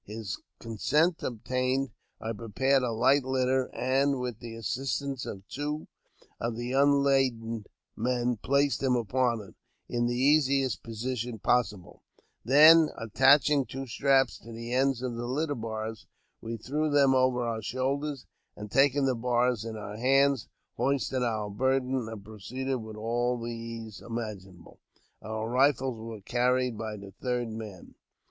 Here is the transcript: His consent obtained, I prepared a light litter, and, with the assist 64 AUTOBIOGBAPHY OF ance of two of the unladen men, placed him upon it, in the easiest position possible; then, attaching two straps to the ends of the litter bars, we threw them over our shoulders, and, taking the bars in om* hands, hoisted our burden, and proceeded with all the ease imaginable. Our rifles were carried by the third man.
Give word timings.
His 0.03 0.39
consent 0.59 1.21
obtained, 1.21 1.91
I 2.19 2.33
prepared 2.33 2.81
a 2.81 2.91
light 2.91 3.23
litter, 3.23 3.69
and, 3.71 4.19
with 4.19 4.39
the 4.39 4.55
assist 4.55 4.97
64 4.97 5.05
AUTOBIOGBAPHY 5.05 5.31
OF 5.31 5.35
ance 5.35 5.43
of 5.43 5.47
two 5.47 5.87
of 6.39 6.55
the 6.55 6.71
unladen 6.71 7.65
men, 7.95 8.37
placed 8.37 8.81
him 8.81 8.95
upon 8.95 9.41
it, 9.41 9.53
in 9.87 10.07
the 10.07 10.15
easiest 10.17 10.81
position 10.81 11.37
possible; 11.37 12.01
then, 12.43 12.89
attaching 12.97 13.63
two 13.63 13.85
straps 13.85 14.39
to 14.39 14.51
the 14.51 14.73
ends 14.73 15.03
of 15.03 15.13
the 15.13 15.27
litter 15.27 15.53
bars, 15.53 16.07
we 16.41 16.57
threw 16.57 16.89
them 16.89 17.13
over 17.13 17.43
our 17.43 17.61
shoulders, 17.61 18.25
and, 18.55 18.71
taking 18.71 19.05
the 19.05 19.13
bars 19.13 19.63
in 19.63 19.77
om* 19.77 19.97
hands, 19.99 20.49
hoisted 20.77 21.21
our 21.21 21.47
burden, 21.51 22.07
and 22.09 22.25
proceeded 22.25 22.77
with 22.77 22.95
all 22.95 23.37
the 23.37 23.51
ease 23.51 24.01
imaginable. 24.01 24.79
Our 25.21 25.47
rifles 25.47 25.99
were 25.99 26.21
carried 26.21 26.75
by 26.75 26.97
the 26.97 27.11
third 27.21 27.49
man. 27.51 27.93